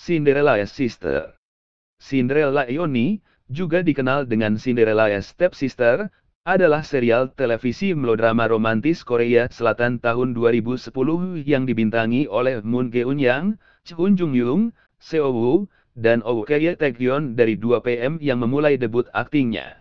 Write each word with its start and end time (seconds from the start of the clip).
Cinderella 0.00 0.56
Sister. 0.64 1.36
Cinderella 2.00 2.64
Ioni, 2.64 3.20
juga 3.52 3.84
dikenal 3.84 4.24
dengan 4.24 4.56
Cinderella 4.56 5.12
Stepsister, 5.20 6.08
adalah 6.48 6.80
serial 6.80 7.28
televisi 7.36 7.92
melodrama 7.92 8.48
romantis 8.48 9.04
Korea 9.04 9.44
Selatan 9.52 10.00
tahun 10.00 10.32
2010 10.32 10.88
yang 11.44 11.68
dibintangi 11.68 12.24
oleh 12.32 12.64
Moon 12.64 12.88
Geun 12.88 13.20
Yang, 13.20 13.60
Chun 13.84 14.16
Jung 14.16 14.32
Young, 14.32 14.72
Seo 14.96 15.36
Woo, 15.36 15.68
dan 15.92 16.24
Oh 16.24 16.48
Kye 16.48 16.80
Taekyon 16.80 17.36
dari 17.36 17.60
2PM 17.60 18.24
yang 18.24 18.40
memulai 18.40 18.80
debut 18.80 19.04
aktingnya. 19.12 19.79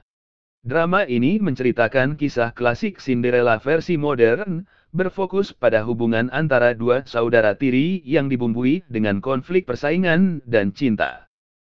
Drama 0.59 1.07
ini 1.07 1.39
menceritakan 1.39 2.19
kisah 2.19 2.51
klasik 2.51 2.99
Cinderella 2.99 3.63
versi 3.63 3.95
modern, 3.95 4.67
berfokus 4.91 5.55
pada 5.55 5.87
hubungan 5.87 6.27
antara 6.35 6.75
dua 6.75 7.07
saudara 7.07 7.55
tiri 7.55 8.03
yang 8.03 8.27
dibumbui 8.27 8.83
dengan 8.91 9.23
konflik 9.23 9.63
persaingan 9.63 10.43
dan 10.43 10.75
cinta. 10.75 11.31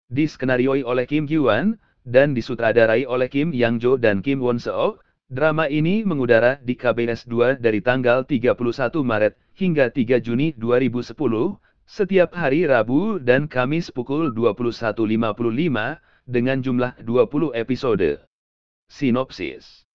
Diskenarioi 0.09 0.81
oleh 0.81 1.05
Kim 1.05 1.29
Hyun, 1.29 1.77
dan 2.09 2.33
disutradarai 2.33 3.05
oleh 3.05 3.29
Kim 3.29 3.53
Yang 3.53 3.75
Jo 3.85 3.93
dan 4.01 4.25
Kim 4.25 4.41
Won 4.41 4.57
Seo, 4.57 4.97
drama 5.29 5.69
ini 5.69 6.01
mengudara 6.01 6.57
di 6.65 6.73
KBS 6.73 7.29
2 7.29 7.61
dari 7.61 7.85
tanggal 7.85 8.25
31 8.25 8.57
Maret 9.05 9.37
hingga 9.61 9.93
3 9.93 10.25
Juni 10.25 10.57
2010, 10.57 11.13
setiap 11.85 12.33
hari 12.33 12.65
Rabu 12.65 13.21
dan 13.21 13.45
Kamis 13.45 13.93
pukul 13.93 14.33
21.55, 14.33 15.05
dengan 16.25 16.65
jumlah 16.65 16.97
20 17.05 17.53
episode. 17.61 18.30
Sinopsis 18.91 19.87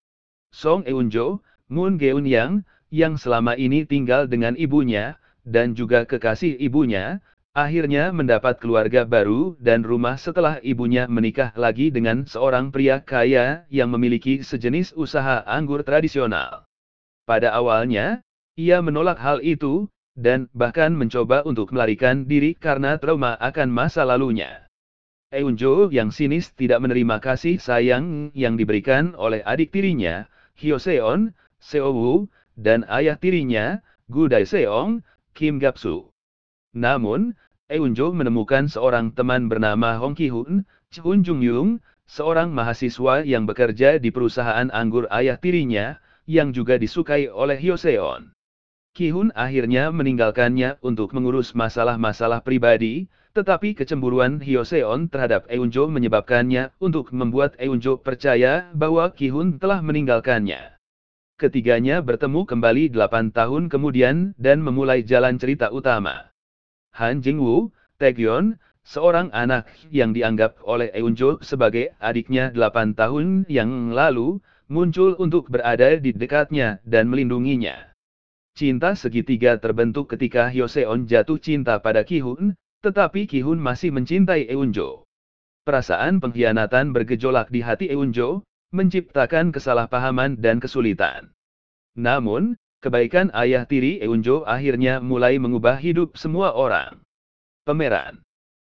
Song 0.56 0.88
Eun 0.88 1.12
Jo, 1.12 1.44
Moon 1.68 2.00
Geun 2.00 2.24
Yang, 2.24 2.64
yang 2.88 3.20
selama 3.20 3.60
ini 3.60 3.84
tinggal 3.84 4.24
dengan 4.24 4.56
ibunya, 4.56 5.20
dan 5.44 5.76
juga 5.76 6.08
kekasih 6.08 6.56
ibunya, 6.64 7.20
akhirnya 7.52 8.16
mendapat 8.16 8.58
keluarga 8.64 9.04
baru 9.04 9.60
dan 9.60 9.84
rumah 9.84 10.16
setelah 10.16 10.64
ibunya 10.64 11.12
menikah 11.12 11.52
lagi 11.60 11.92
dengan 11.92 12.24
seorang 12.24 12.72
pria 12.72 13.04
kaya 13.04 13.68
yang 13.68 13.92
memiliki 13.92 14.40
sejenis 14.40 14.96
usaha 14.96 15.44
anggur 15.44 15.84
tradisional. 15.84 16.64
Pada 17.28 17.52
awalnya, 17.52 18.24
ia 18.56 18.80
menolak 18.80 19.20
hal 19.20 19.44
itu, 19.44 19.92
dan 20.16 20.48
bahkan 20.56 20.96
mencoba 20.96 21.44
untuk 21.44 21.76
melarikan 21.76 22.24
diri 22.24 22.56
karena 22.56 22.96
trauma 22.96 23.36
akan 23.44 23.68
masa 23.68 24.08
lalunya. 24.08 24.65
Eunjo 25.36 25.92
yang 25.92 26.16
sinis 26.16 26.56
tidak 26.56 26.80
menerima 26.80 27.20
kasih 27.20 27.60
sayang 27.60 28.32
yang 28.32 28.56
diberikan 28.56 29.12
oleh 29.20 29.44
adik 29.44 29.76
tirinya, 29.76 30.32
Hyoseon, 30.56 31.36
Seowu, 31.60 32.32
dan 32.56 32.88
ayah 32.88 33.20
tirinya, 33.20 33.84
Gu 34.08 34.32
Daeseong, 34.32 35.04
Kim 35.36 35.60
Gapsu. 35.60 36.08
Namun, 36.72 37.36
Eunjo 37.68 38.16
menemukan 38.16 38.72
seorang 38.72 39.12
teman 39.12 39.52
bernama 39.52 40.00
Hong 40.00 40.16
Ki-hun, 40.16 40.64
Chun 40.88 41.28
Jung 41.28 41.44
Yung, 41.44 41.84
seorang 42.08 42.56
mahasiswa 42.56 43.28
yang 43.28 43.44
bekerja 43.44 44.00
di 44.00 44.16
perusahaan 44.16 44.72
anggur 44.72 45.04
ayah 45.12 45.36
tirinya, 45.36 46.00
yang 46.24 46.56
juga 46.56 46.80
disukai 46.80 47.28
oleh 47.28 47.60
Hyoseon. 47.60 48.35
Ki-hun 48.96 49.36
akhirnya 49.36 49.92
meninggalkannya 49.92 50.80
untuk 50.80 51.12
mengurus 51.12 51.52
masalah-masalah 51.52 52.40
pribadi, 52.40 53.12
tetapi 53.36 53.76
kecemburuan 53.76 54.40
Hyoseon 54.40 55.12
terhadap 55.12 55.52
Eunjo 55.52 55.92
menyebabkannya 55.92 56.72
untuk 56.80 57.12
membuat 57.12 57.60
Eunjo 57.60 58.00
percaya 58.00 58.72
bahwa 58.72 59.12
Ki-hun 59.12 59.60
telah 59.60 59.84
meninggalkannya. 59.84 60.80
Ketiganya 61.36 62.00
bertemu 62.00 62.48
kembali 62.48 62.96
8 62.96 63.36
tahun 63.36 63.68
kemudian 63.68 64.32
dan 64.40 64.64
memulai 64.64 65.04
jalan 65.04 65.36
cerita 65.36 65.76
utama. 65.76 66.32
Han 66.96 67.20
Jingwoo, 67.20 67.76
Taegyeon, 68.00 68.56
seorang 68.88 69.28
anak 69.36 69.68
yang 69.92 70.16
dianggap 70.16 70.64
oleh 70.64 70.88
Eunjo 70.96 71.44
sebagai 71.44 71.92
adiknya 72.00 72.56
8 72.56 72.96
tahun 72.96 73.44
yang 73.52 73.92
lalu, 73.92 74.40
muncul 74.72 75.20
untuk 75.20 75.52
berada 75.52 76.00
di 76.00 76.16
dekatnya 76.16 76.80
dan 76.88 77.12
melindunginya. 77.12 77.95
Cinta 78.56 78.96
segitiga 78.96 79.60
terbentuk 79.60 80.16
ketika 80.16 80.48
Hyoseon 80.48 81.06
jatuh 81.06 81.38
cinta 81.38 81.78
pada 81.84 82.08
Kihun, 82.08 82.56
tetapi 82.82 83.28
Kihun 83.28 83.60
masih 83.60 83.92
mencintai 83.92 84.48
Eunjo. 84.48 85.04
Perasaan 85.68 86.24
pengkhianatan 86.24 86.96
bergejolak 86.96 87.52
di 87.52 87.60
hati 87.60 87.92
Eunjo, 87.92 88.48
menciptakan 88.72 89.52
kesalahpahaman 89.52 90.40
dan 90.40 90.64
kesulitan. 90.64 91.36
Namun, 92.00 92.56
Kebaikan 92.86 93.34
ayah 93.34 93.66
tiri 93.66 93.98
Eunjo 93.98 94.46
akhirnya 94.46 95.02
mulai 95.02 95.42
mengubah 95.42 95.82
hidup 95.82 96.14
semua 96.22 96.54
orang. 96.54 97.02
Pemeran 97.66 98.22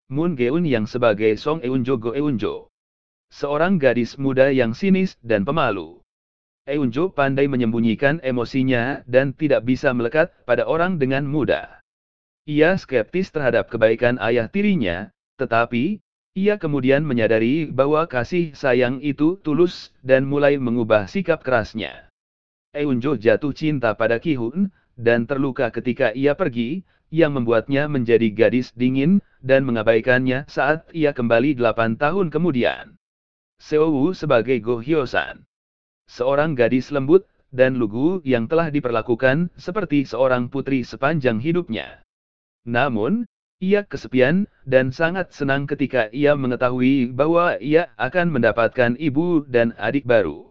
Moon 0.09 0.33
Geun 0.33 0.65
yang 0.65 0.89
sebagai 0.89 1.37
Song 1.37 1.61
Eunjo 1.61 2.01
Go 2.01 2.17
Eunjo. 2.17 2.73
Seorang 3.29 3.77
gadis 3.77 4.17
muda 4.17 4.49
yang 4.49 4.73
sinis 4.73 5.21
dan 5.21 5.45
pemalu. 5.45 6.01
Eunjo 6.69 7.09
pandai 7.09 7.49
menyembunyikan 7.49 8.21
emosinya 8.21 9.01
dan 9.09 9.33
tidak 9.33 9.65
bisa 9.65 9.89
melekat 9.97 10.29
pada 10.45 10.69
orang 10.69 11.01
dengan 11.01 11.25
mudah. 11.25 11.81
Ia 12.45 12.77
skeptis 12.77 13.33
terhadap 13.33 13.73
kebaikan 13.73 14.21
ayah 14.21 14.53
tirinya, 14.53 15.09
tetapi, 15.41 16.05
ia 16.37 16.61
kemudian 16.61 17.09
menyadari 17.09 17.73
bahwa 17.73 18.05
kasih 18.05 18.53
sayang 18.53 19.01
itu 19.01 19.41
tulus 19.41 19.97
dan 20.05 20.29
mulai 20.29 20.61
mengubah 20.61 21.09
sikap 21.09 21.41
kerasnya. 21.41 22.13
Eunjo 22.77 23.17
jatuh 23.17 23.57
cinta 23.57 23.97
pada 23.97 24.21
Kihun, 24.21 24.69
dan 24.93 25.25
terluka 25.25 25.73
ketika 25.73 26.13
ia 26.13 26.37
pergi, 26.37 26.85
yang 27.09 27.33
membuatnya 27.33 27.89
menjadi 27.89 28.29
gadis 28.29 28.77
dingin, 28.77 29.25
dan 29.41 29.65
mengabaikannya 29.65 30.45
saat 30.53 30.85
ia 30.93 31.17
kembali 31.17 31.57
delapan 31.57 31.97
tahun 31.97 32.29
kemudian. 32.29 33.01
Seowu 33.57 34.13
sebagai 34.13 34.61
Go 34.61 34.85
Hyosan. 34.85 35.48
Seorang 36.09 36.57
gadis 36.57 36.89
lembut, 36.89 37.29
dan 37.53 37.77
lugu 37.77 38.25
yang 38.25 38.49
telah 38.49 38.73
diperlakukan 38.73 39.53
seperti 39.61 40.09
seorang 40.09 40.49
putri 40.49 40.81
sepanjang 40.81 41.41
hidupnya. 41.41 42.01
Namun, 42.65 43.29
ia 43.61 43.85
kesepian, 43.85 44.49
dan 44.65 44.89
sangat 44.89 45.37
senang 45.37 45.69
ketika 45.69 46.09
ia 46.13 46.33
mengetahui 46.33 47.13
bahwa 47.13 47.61
ia 47.61 47.93
akan 48.01 48.33
mendapatkan 48.33 48.97
ibu 48.97 49.45
dan 49.45 49.77
adik 49.77 50.09
baru. 50.09 50.49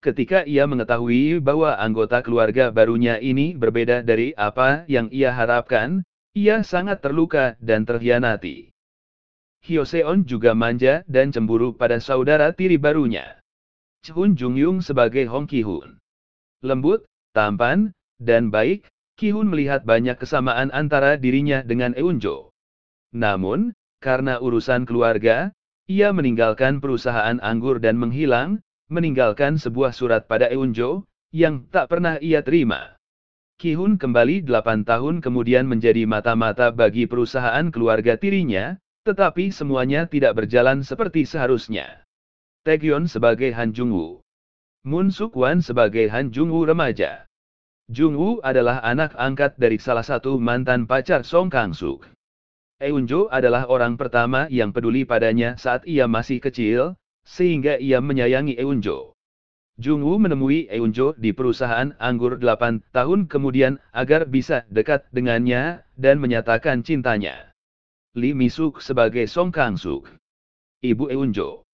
Ketika 0.00 0.46
ia 0.46 0.68
mengetahui 0.70 1.42
bahwa 1.42 1.74
anggota 1.76 2.22
keluarga 2.22 2.70
barunya 2.70 3.18
ini 3.18 3.58
berbeda 3.58 4.06
dari 4.06 4.30
apa 4.38 4.86
yang 4.86 5.10
ia 5.10 5.34
harapkan, 5.34 6.06
ia 6.36 6.62
sangat 6.62 7.02
terluka 7.02 7.56
dan 7.58 7.82
terhianati. 7.82 8.70
Hyoseon 9.66 10.22
juga 10.22 10.54
manja 10.54 11.02
dan 11.10 11.34
cemburu 11.34 11.74
pada 11.74 11.98
saudara 11.98 12.54
tiri 12.54 12.78
barunya. 12.78 13.42
Chun 14.06 14.38
Jung 14.38 14.54
Yung 14.54 14.86
sebagai 14.86 15.26
Hong 15.26 15.50
Ki-hun. 15.50 15.98
Lembut, 16.62 17.10
tampan, 17.34 17.90
dan 18.22 18.54
baik, 18.54 18.86
Ki-hun 19.18 19.50
melihat 19.50 19.82
banyak 19.82 20.14
kesamaan 20.14 20.70
antara 20.70 21.18
dirinya 21.18 21.66
dengan 21.66 21.90
Eunjo. 21.98 22.54
Namun, 23.10 23.74
karena 23.98 24.38
urusan 24.38 24.86
keluarga, 24.86 25.50
ia 25.90 26.14
meninggalkan 26.14 26.78
perusahaan 26.78 27.42
anggur 27.42 27.82
dan 27.82 27.98
menghilang, 27.98 28.62
meninggalkan 28.86 29.58
sebuah 29.58 29.90
surat 29.90 30.30
pada 30.30 30.54
Eunjo, 30.54 31.02
yang 31.34 31.66
tak 31.74 31.90
pernah 31.90 32.22
ia 32.22 32.46
terima. 32.46 32.94
Kihun 33.58 33.98
kembali 33.98 34.46
8 34.46 34.86
tahun 34.86 35.18
kemudian 35.18 35.66
menjadi 35.66 36.06
mata-mata 36.06 36.70
bagi 36.70 37.10
perusahaan 37.10 37.74
keluarga 37.74 38.14
tirinya, 38.14 38.78
tetapi 39.02 39.50
semuanya 39.50 40.06
tidak 40.06 40.38
berjalan 40.38 40.86
seperti 40.86 41.26
seharusnya. 41.26 42.05
Taegyeon 42.66 43.06
sebagai 43.06 43.54
Han 43.54 43.70
Jungwoo. 43.70 44.26
Moon 44.82 45.14
Suk-wan 45.14 45.62
sebagai 45.62 46.10
Han 46.10 46.34
Jungwoo 46.34 46.66
remaja. 46.66 47.30
Jungwoo 47.86 48.42
adalah 48.42 48.82
anak 48.82 49.14
angkat 49.14 49.54
dari 49.54 49.78
salah 49.78 50.02
satu 50.02 50.42
mantan 50.42 50.90
pacar 50.90 51.22
Song 51.22 51.46
Kang-suk. 51.46 52.10
Eunjo 52.82 53.30
adalah 53.30 53.70
orang 53.70 53.94
pertama 53.94 54.50
yang 54.50 54.74
peduli 54.74 55.06
padanya 55.06 55.54
saat 55.54 55.86
ia 55.86 56.10
masih 56.10 56.42
kecil, 56.42 56.98
sehingga 57.22 57.78
ia 57.78 58.02
menyayangi 58.02 58.58
Eunjo. 58.58 59.14
Jungwoo 59.78 60.18
menemui 60.18 60.66
Eunjo 60.66 61.14
di 61.14 61.30
perusahaan 61.30 61.94
anggur 62.02 62.42
8 62.42 62.82
tahun 62.90 63.30
kemudian 63.30 63.78
agar 63.94 64.26
bisa 64.26 64.66
dekat 64.74 65.06
dengannya 65.14 65.86
dan 65.94 66.18
menyatakan 66.18 66.82
cintanya. 66.82 67.54
Lee 68.18 68.34
Misuk 68.34 68.82
sebagai 68.82 69.30
Song 69.30 69.54
Kang-suk. 69.54 70.10
Ibu 70.82 71.14
Eunjo. 71.14 71.65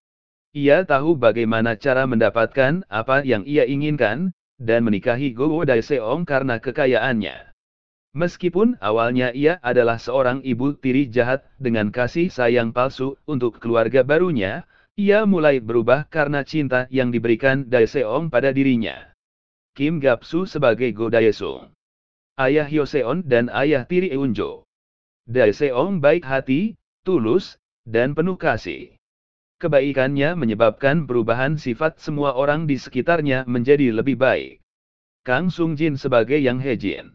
Ia 0.52 0.84
tahu 0.84 1.16
bagaimana 1.16 1.80
cara 1.80 2.04
mendapatkan 2.04 2.84
apa 2.92 3.24
yang 3.24 3.48
ia 3.48 3.64
inginkan, 3.64 4.36
dan 4.60 4.84
menikahi 4.84 5.32
Go 5.32 5.48
Dae-seong 5.64 6.28
karena 6.28 6.60
kekayaannya. 6.60 7.52
Meskipun 8.12 8.76
awalnya 8.84 9.32
ia 9.32 9.56
adalah 9.64 9.96
seorang 9.96 10.44
ibu 10.44 10.76
tiri 10.76 11.08
jahat 11.08 11.48
dengan 11.56 11.88
kasih 11.88 12.28
sayang 12.28 12.76
palsu 12.76 13.16
untuk 13.24 13.56
keluarga 13.56 14.04
barunya, 14.04 14.68
ia 14.92 15.24
mulai 15.24 15.56
berubah 15.64 16.04
karena 16.12 16.44
cinta 16.44 16.84
yang 16.92 17.08
diberikan 17.08 17.64
Daeseong 17.64 18.28
pada 18.28 18.52
dirinya. 18.52 19.08
Kim 19.72 20.04
Gapsu 20.04 20.44
sebagai 20.44 20.92
Go 20.92 21.08
Daesung. 21.08 21.72
Ayah 22.36 22.68
Hyoseon 22.68 23.24
dan 23.24 23.48
ayah 23.48 23.88
tiri 23.88 24.12
Eunjo. 24.12 24.68
Daeseong 25.24 26.04
baik 26.04 26.28
hati, 26.28 26.76
tulus, 27.08 27.56
dan 27.88 28.12
penuh 28.12 28.36
kasih. 28.36 28.92
Kebaikannya 29.62 30.34
menyebabkan 30.34 31.06
perubahan 31.06 31.54
sifat 31.54 32.02
semua 32.02 32.34
orang 32.34 32.66
di 32.66 32.82
sekitarnya 32.82 33.46
menjadi 33.46 33.94
lebih 33.94 34.18
baik. 34.18 34.58
Kang 35.22 35.54
Sung 35.54 35.78
Jin 35.78 35.94
sebagai 35.94 36.34
Yang 36.34 36.58
Hejin. 36.66 37.06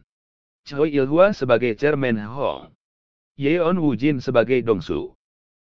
Choi 0.64 0.96
Ilhua 0.96 1.36
sebagai 1.36 1.76
Chairman 1.76 2.16
Hong. 2.24 2.72
Yeon 3.36 3.76
Woo 3.76 3.92
Jin 4.00 4.24
sebagai 4.24 4.64
Dongsu. 4.64 5.12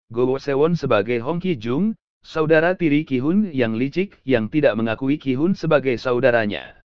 Go 0.10 0.26
Sewon 0.42 0.74
sebagai 0.74 1.22
Hong 1.22 1.38
Ki 1.38 1.54
Jung, 1.54 1.94
saudara 2.26 2.74
tiri 2.74 3.06
Ki-hun 3.06 3.54
yang 3.54 3.78
licik 3.78 4.18
yang 4.26 4.50
tidak 4.50 4.74
mengakui 4.74 5.22
Ki-hun 5.22 5.54
sebagai 5.54 6.02
saudaranya. 6.02 6.82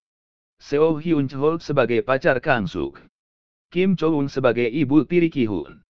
Seo 0.61 1.01
Hyun 1.01 1.25
Chol 1.25 1.57
sebagai 1.57 2.05
pacar 2.05 2.37
Kang 2.37 2.69
Suk. 2.69 3.01
Kim 3.73 3.97
Cho-un 3.97 4.29
sebagai 4.29 4.69
ibu 4.69 5.09
tiri 5.09 5.33
Ki-hun. 5.33 5.81